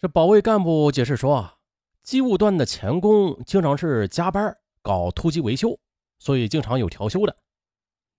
[0.00, 1.58] 这保卫干部解释说，
[2.02, 5.78] 机务段的钳工经常是加班搞突击维修，
[6.18, 7.36] 所以经常有调休的。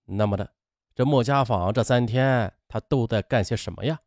[0.04, 0.48] 那么的，
[0.94, 3.98] 这莫家坊这三天他都在干些什么呀？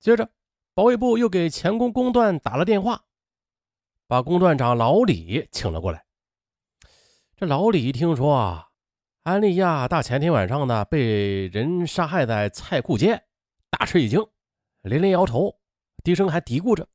[0.00, 0.30] 接着，
[0.72, 3.04] 保卫部又给钳工工段打了电话，
[4.06, 6.06] 把工段长老李请了过来。
[7.36, 8.68] 这老李一听说啊，
[9.24, 13.24] 安利亚大前天晚上呢被人杀害在菜库街，
[13.68, 14.26] 大吃一惊，
[14.80, 15.58] 连连摇头。
[16.06, 16.88] 低声还嘀咕着：“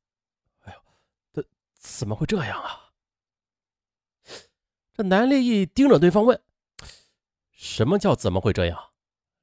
[0.64, 0.80] 哎呦，
[1.34, 1.46] 这
[1.78, 2.94] 怎么会这样啊？”
[4.96, 6.42] 这南烈义盯着对方问
[7.52, 8.94] ：“什么叫怎么会这样？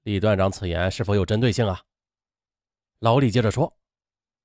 [0.05, 1.85] 李段长此言是否有针对性啊？”
[3.01, 3.79] 老李接着说：“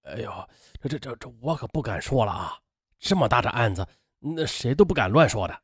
[0.03, 0.49] 哎呦，
[0.81, 2.59] 这这这这我可不敢说了啊！
[2.99, 3.87] 这么大的案子，
[4.19, 5.63] 那谁都不敢乱说的。”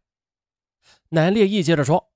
[1.11, 2.13] 南烈义接着说：“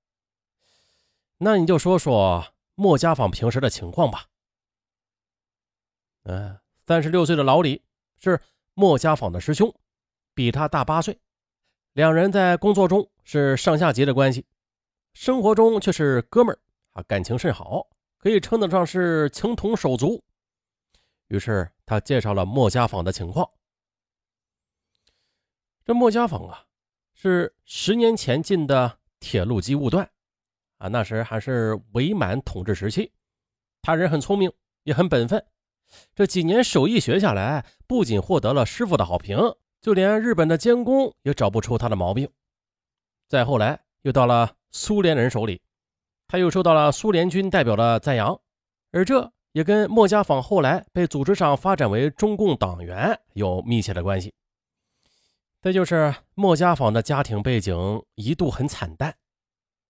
[1.39, 4.29] 那你就说说莫家坊平时的情况吧。”
[6.23, 6.57] 嗯。
[6.85, 7.81] 三十六岁的老李
[8.17, 8.41] 是
[8.73, 9.73] 莫家坊的师兄，
[10.33, 11.17] 比他大八岁。
[11.93, 14.45] 两人在工作中是上下级的关系，
[15.13, 16.59] 生活中却是哥们儿
[16.91, 20.21] 啊，感情甚好，可以称得上是情同手足。
[21.27, 23.49] 于是他介绍了莫家坊的情况。
[25.85, 26.65] 这莫家坊啊，
[27.13, 30.09] 是十年前进的铁路机务段
[30.79, 33.13] 啊，那时还是伪满统治时期。
[33.81, 34.51] 他人很聪明，
[34.83, 35.45] 也很本分。
[36.15, 39.37] 这几年手艺学下来，不仅获得了师傅的好评，
[39.81, 42.29] 就连日本的监工也找不出他的毛病。
[43.27, 45.61] 再后来，又到了苏联人手里，
[46.27, 48.39] 他又受到了苏联军代表的赞扬，
[48.91, 54.33] 而这也跟莫家坊后来被组织上发展为中共党员有密切的关系。
[55.61, 59.15] 再就是莫家坊的家庭背景一度很惨淡，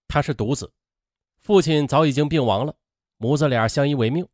[0.08, 0.72] 他是独子，
[1.40, 2.76] 父亲早已经病亡了，
[3.18, 4.28] 母子俩相依为命。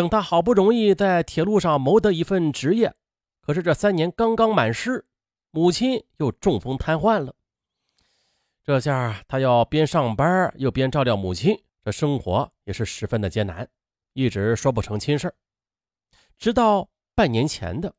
[0.00, 2.94] 等他好不容易在铁路上谋得一份职业，
[3.42, 5.04] 可是这三年刚刚满师，
[5.50, 7.34] 母亲又中风瘫痪了。
[8.64, 11.54] 这下他要边上班又边照料母亲，
[11.84, 13.68] 这生活也是十分的艰难，
[14.14, 15.34] 一直说不成亲事
[16.38, 17.94] 直到半年前的，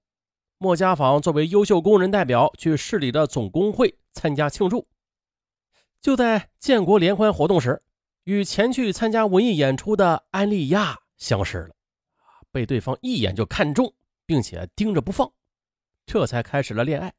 [0.58, 4.88] 莫家坊作为优秀工人代表去市里的总工会参加庆祝，
[6.02, 7.84] 就在建国联欢活动时，
[8.24, 11.76] 与前去参加文艺演出的安丽亚相识了。
[12.52, 13.94] 被对方一眼就看中，
[14.26, 15.32] 并且盯着不放，
[16.06, 17.14] 这才开始了恋爱。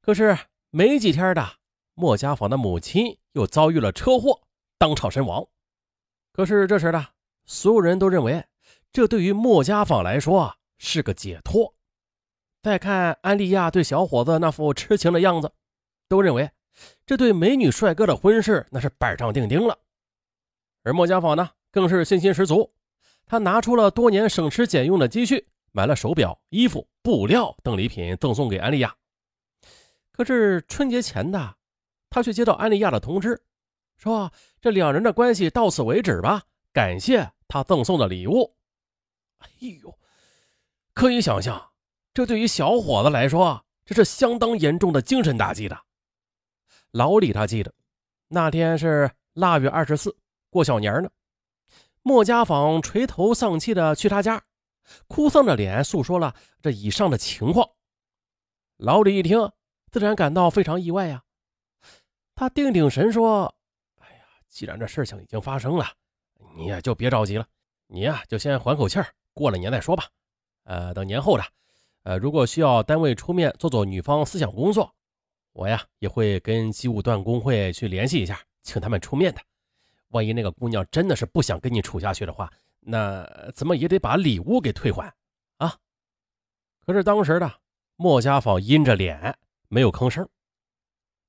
[0.00, 0.36] 可是
[0.70, 1.56] 没几天的，
[1.94, 4.42] 莫家坊的母亲又遭遇了车祸，
[4.78, 5.46] 当场身亡。
[6.32, 7.08] 可是这时的
[7.46, 8.44] 所有人都认为，
[8.92, 11.74] 这对于莫家坊来说是个解脱。
[12.62, 15.52] 再看安利亚对小伙子那副痴情的样子，
[16.08, 16.50] 都认为
[17.06, 19.78] 这对美女帅哥的婚事那是板上钉钉了。
[20.82, 22.72] 而莫家坊呢，更是信心十足。
[23.28, 28.96] 他拿出了多年省吃俭用的积蓄，买了手表、衣服、布料等礼品赠送给安利亚。
[30.10, 31.56] 可是春节前的，
[32.08, 33.40] 他却接到安利亚的通知，
[33.98, 38.56] 说这两人的关系到此为止吧，感谢他赠送的礼物。
[39.40, 39.48] 哎
[39.82, 39.98] 呦，
[40.94, 41.70] 可以想象，
[42.14, 45.78] 这对于小伙子来说，这是相当严重的精神打击的。
[46.92, 47.72] 老李他记得，
[48.28, 50.16] 那天是腊月二十四，
[50.48, 51.10] 过小年呢。
[52.08, 54.42] 莫家坊垂头丧气的去他家，
[55.08, 57.68] 哭丧着脸诉说了这以上的情况。
[58.78, 59.52] 老李一听，
[59.90, 61.22] 自然感到非常意外呀。
[62.34, 63.54] 他定定神说
[64.00, 65.84] ：“哎呀，既然这事情已经发生了，
[66.56, 67.46] 你也就别着急了。
[67.88, 70.06] 你呀，就先缓口气儿，过了年再说吧。
[70.64, 71.44] 呃，等年后的，
[72.04, 74.90] 呃，如果需要单位出面做做女方思想工作，
[75.52, 79.42] 我呀也会跟机务段工会去联系一下，请他们出面的。”
[80.08, 85.12] 万一那个姑娘真的是不想跟你处下去的话，那怎么也得把礼物给退还
[85.58, 85.76] 啊！
[86.86, 87.52] 可是当时的
[87.96, 89.36] 莫家坊阴着脸
[89.68, 90.26] 没有吭声。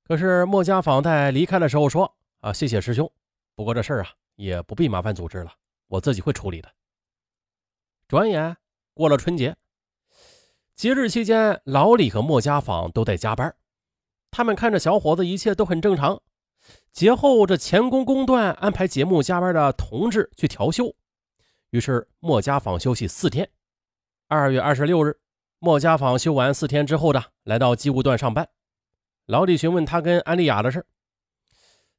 [0.04, 3.10] 可是莫家坊在离开的时候说：“啊，谢谢师兄，
[3.54, 5.52] 不过这事儿啊也不必麻烦组织了，
[5.86, 6.72] 我自己会处理的。”
[8.08, 8.56] 转眼
[8.94, 9.54] 过了春节，
[10.74, 13.54] 节日期间，老李和莫家坊都在加班，
[14.30, 16.20] 他们看着小伙子一切都很正常。
[16.92, 20.92] 节后，这钳工工段安排节目加班的同志去调休，
[21.70, 23.48] 于是莫家坊休息四天。
[24.26, 25.16] 二月二十六日，
[25.60, 28.48] 莫家坊休完四天之后的，来到机务段上班。
[29.26, 30.84] 老李询问他跟安丽雅的事，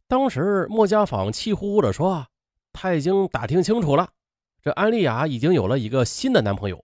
[0.07, 2.27] 当时莫家坊气呼呼地说
[2.73, 4.09] ：“他已经打听清楚了，
[4.61, 6.83] 这安丽雅已经有了一个新的男朋友。”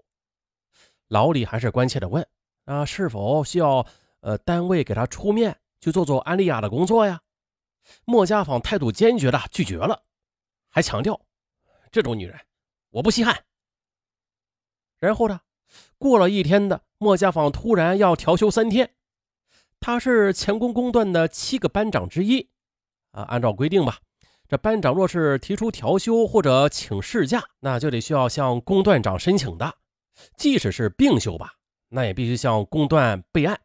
[1.10, 2.25] 老李还是关切地问
[2.63, 3.86] ：“啊，是否需要
[4.21, 7.19] 呃单位给他出面去做做安丽雅的工作呀？”
[8.06, 10.04] 莫家坊态度坚决的拒绝了，
[10.69, 11.22] 还强调
[11.92, 12.39] ：“这种女人，
[12.92, 13.45] 我不稀罕。”
[15.00, 15.42] 然后呢，
[15.98, 18.94] 过了一天的，莫家坊突然要调休三天。
[19.80, 22.50] 他是钳工工段的七个班长之一，
[23.12, 24.00] 啊，按照规定吧，
[24.48, 29.75] 这班长若是提出调休或者请事假，那就得需要向工段长申请的。
[30.36, 31.54] 即使是病休吧，
[31.89, 33.62] 那也必须向工段备案。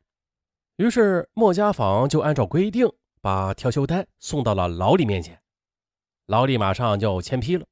[0.77, 2.93] 于是莫家坊就按照规定
[3.23, 5.41] 把调休单送到了老李面前，
[6.27, 7.65] 老李马上就签批了。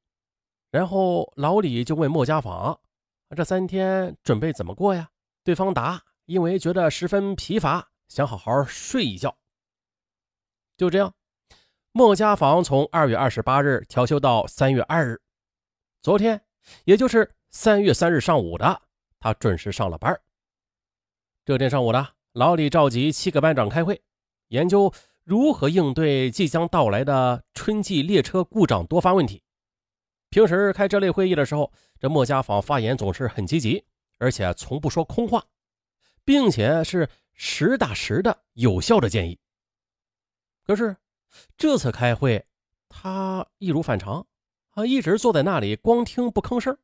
[0.71, 2.79] 然后老李就问莫家坊
[3.35, 5.09] ：“这三天准备怎么过呀？”
[5.43, 9.37] 对方答：“因为觉得十分疲乏。”想好好睡一觉。
[10.77, 11.13] 就这样，
[11.91, 15.21] 莫家坊从二月二十八日调休到三月二日。
[16.01, 16.43] 昨天，
[16.85, 18.81] 也就是三月三日上午的，
[19.19, 20.17] 他准时上了班。
[21.45, 24.01] 这天上午呢，老李召集七个班长开会，
[24.49, 29.43] 研究如何应对即将到来的春季列车故障多发问题。
[30.29, 33.83] 平时开这类会议的时候，这莫家坊发言总是很积极，
[34.17, 35.45] 而且从不说空话，
[36.25, 37.09] 并且是。
[37.43, 39.39] 实打实的有效的建议。
[40.63, 40.95] 可是
[41.57, 42.45] 这次开会，
[42.87, 44.27] 他一如反常，
[44.71, 46.77] 啊，一直坐在那里光听不吭声。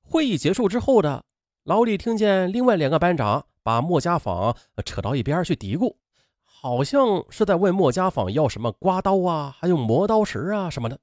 [0.00, 1.24] 会议结束之后的
[1.62, 5.94] 老李听见另外两个班长把莫家坊扯到一边去嘀咕，
[6.60, 10.98] 好像是在问莫家坊要什么刮刀啊，还有磨刀石啊什么的。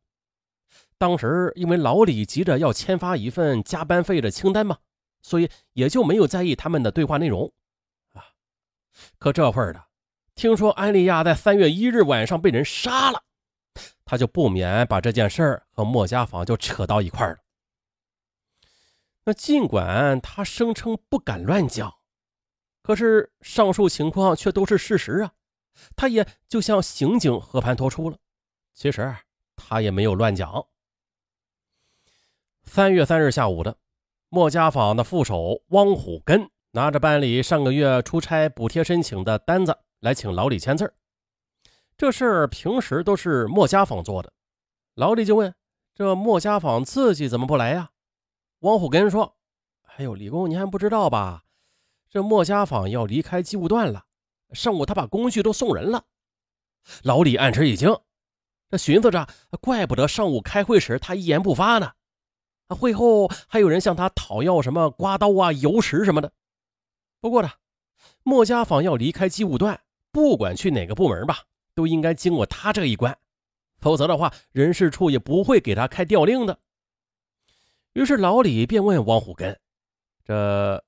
[0.98, 4.80] 当时因为老李急着要签发一份加班费的清单嘛，
[5.22, 7.54] 所以也就没有在意他们的对话内容
[8.12, 8.22] 啊。
[9.18, 9.82] 可这会儿的，
[10.36, 13.24] 听说安利亚在三月一日晚上被人杀了，
[14.04, 17.38] 他就不免把这件事儿和莫家坊就扯到一块儿了。
[19.24, 21.96] 那尽管他声称不敢乱讲，
[22.84, 25.32] 可是上述情况却都是事实啊！
[25.96, 28.18] 他也就像刑警和盘托出了，
[28.74, 29.16] 其实
[29.56, 30.66] 他也没有乱讲。
[32.64, 33.78] 三月三日下午的，
[34.30, 36.50] 莫家坊的副手汪虎根。
[36.72, 40.94] 拿着班里上个月出差补贴申请的单子来请老李签字
[41.96, 44.34] 这事儿平时都是莫家坊做的。
[44.94, 45.56] 老李就问
[45.96, 47.92] ：“这莫家坊自己怎么不来呀？”
[48.60, 49.38] 汪虎根说
[49.96, 51.46] ：“哎呦，李工，你还不知道吧？
[52.10, 54.05] 这莫家坊要离开机务段了，
[54.56, 56.06] 上午他把工具都送人了。”
[57.04, 57.96] 老李暗吃一惊，
[58.70, 59.28] 这寻思着，
[59.62, 61.92] 怪不得上午开会时他一言不发呢。
[62.70, 66.32] 会后还有人向他讨要什么刮刀啊、油石什么的。
[67.20, 67.52] 不过呢，
[68.24, 69.82] 莫家坊要离开机务段，
[70.12, 71.44] 不管去哪个部门吧，
[71.76, 73.16] 都应该经过他这一关，
[73.80, 76.60] 否则的话，人事处也不会给他开调令的。
[77.94, 79.60] 于是老李便问王虎根
[80.26, 80.84] ：“这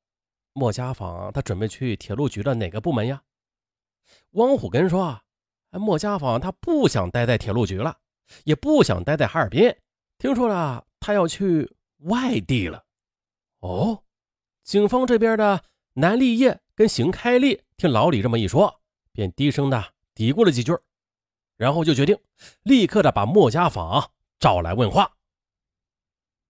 [0.54, 3.22] 莫家坊他准备去铁路局的哪个部门呀？”
[4.38, 5.20] 王虎根说
[5.72, 7.98] ：“哎莫家坊他不想待在铁路局了，
[8.44, 9.76] 也不想待在哈尔滨，
[10.20, 12.84] 听说了他要去外地了。”
[13.62, 14.04] 哦，
[14.64, 15.64] 警方这边的。
[16.00, 18.82] 南立业跟邢开立听老李这么一说，
[19.12, 20.78] 便低声的嘀咕了几句，
[21.56, 22.16] 然后就决定
[22.62, 25.17] 立刻的把莫家坊找来问话。